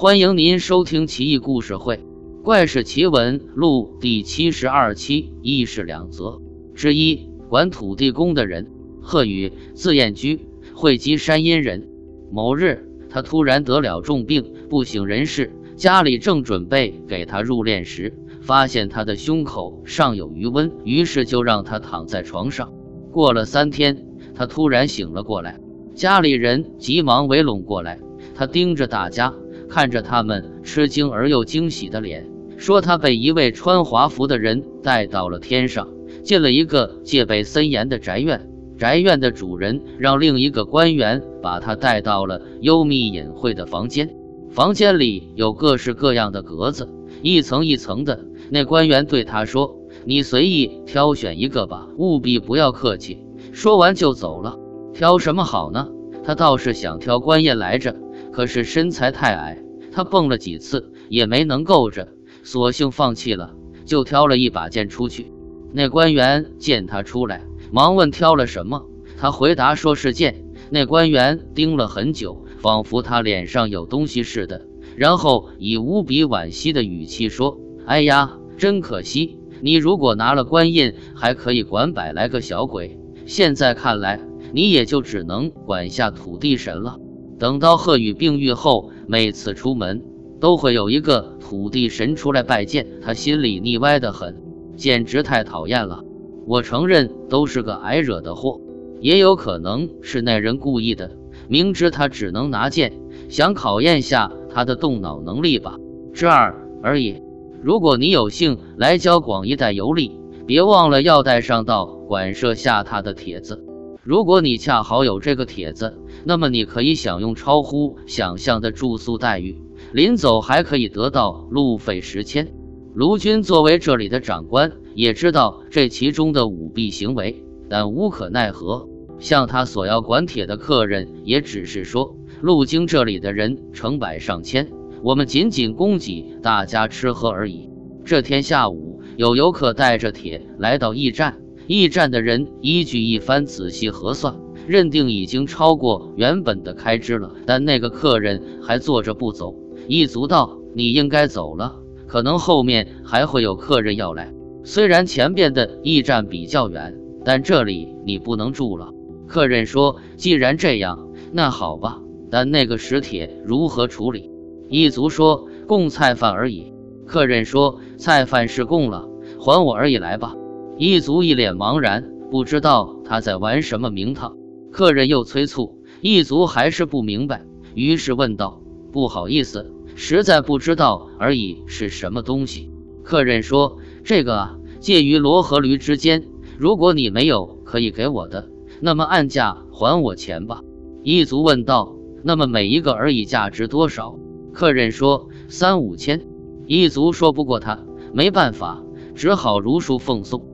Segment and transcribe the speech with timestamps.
[0.00, 1.96] 欢迎您收听《奇异故事会·
[2.42, 6.40] 怪事奇闻录》第七十二期，一事两则
[6.74, 7.28] 之一。
[7.50, 8.66] 管土地公的人
[9.02, 10.40] 贺宇，字彦居，
[10.72, 11.86] 会稽山阴人。
[12.32, 15.52] 某日，他突然得了重病，不省人事。
[15.76, 22.72] 家里正准备给他入殓时，发现他的胸口尚有余温，于是就让他躺在床上。
[23.12, 25.60] 过了三天，他突然醒了过来，
[25.94, 28.00] 家里人急忙围拢过来，
[28.34, 29.34] 他盯着大家。
[29.70, 35.88] 看着他们吃惊而又惊喜的脸，说他被一位穿华服的人带到了天上，
[36.24, 38.48] 进了一个戒备森严的宅院。
[38.76, 44.14] 宅院的主人让另一个官员把他带到了幽密隐晦的房间，
[44.50, 46.88] 房间里有各式各样的格子，
[47.22, 48.24] 一层一层的。
[48.50, 53.18] 那官员对他说：“你随意挑选一个吧，务必不要客气。”
[53.52, 54.56] 说完就走了。
[54.94, 55.88] 挑什么好呢？
[56.24, 57.94] 他倒是想挑官印来着。
[58.40, 59.62] 可是身材太矮，
[59.92, 62.08] 他蹦了几次也没能够着，
[62.42, 65.30] 索性放弃了，就挑了一把剑出去。
[65.74, 68.86] 那官员见他出来，忙问挑了什么。
[69.18, 70.42] 他回答说是剑。
[70.70, 79.38] 那官员盯了很久，仿佛他脸上有东西似的，然后以无比惋惜的语气说：“哎呀，真可惜！
[79.60, 82.98] 你如果拿了官印，还可以管百来个小鬼。
[83.26, 84.18] 现在看来，
[84.54, 86.98] 你也就只能管下土地神了。”
[87.40, 90.02] 等到贺宇病愈后，每次出门
[90.38, 94.36] 都会有一个土地神出来拜见，他心里腻歪的很，
[94.76, 96.04] 简直太讨厌了。
[96.46, 98.60] 我承认都是个挨惹的祸，
[99.00, 101.12] 也有可能是那人故意的，
[101.48, 102.92] 明知他只能拿剑，
[103.30, 105.78] 想考验下他的动脑能力吧。
[106.12, 107.22] 之二而已。
[107.62, 110.12] 如果你有幸来交广一带游历，
[110.46, 113.64] 别忘了要带上到馆舍下榻的帖子。
[114.02, 119.60] 如果你恰好有这个帖子，那么你可以享用超乎想象的住宿待遇，
[119.92, 122.48] 临走还可以得到路费十千。
[122.94, 128.88] 卢军作为这里的长官，也知道这其中的舞弊行为，但无可奈何。
[129.18, 134.70] 向他索要管帖的客人，也只是说，路经这里的人成百上千，
[135.02, 137.68] 我们仅仅供给大家吃喝而已。
[138.02, 141.39] 这天下午，有游客带着帖来到驿站。
[141.70, 144.34] 驿站的人依据一番仔细核算，
[144.66, 147.32] 认定已经超过原本的开支了。
[147.46, 149.54] 但那个客人还坐着不走。
[149.86, 151.76] 一族道：“你应该走了，
[152.08, 154.34] 可能后面还会有客人要来。
[154.64, 158.88] 虽然前边的驿站比较远，但这里你不能住了。”
[159.28, 162.00] 客人说：“既然这样，那好吧。
[162.32, 164.28] 但那个石铁如何处理？”
[164.68, 166.72] 一族说：“供菜饭而已。”
[167.06, 169.08] 客人说：“菜饭是供了，
[169.38, 170.34] 还我而已来吧。”
[170.82, 174.38] 一族一脸茫然，不知道他在玩什么名堂。
[174.72, 182.70] 客人又催促，一族还是不明白，于是问道：“不好意思，实在不知道而已是什么东西。”
[183.04, 186.24] 客人说：“这个啊，介于骡和驴之间。
[186.56, 188.48] 如果你没有可以给我的，
[188.80, 190.62] 那么按价还我钱吧。”
[191.04, 194.18] 一族问道：“那么每一个而已价值多少？”
[194.54, 196.26] 客人说：“三五千。”
[196.64, 198.82] 一族说不过他，没办法，
[199.14, 200.48] 只好如数奉送。